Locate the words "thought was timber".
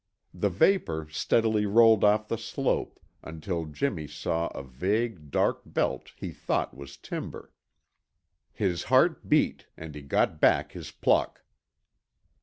6.31-7.53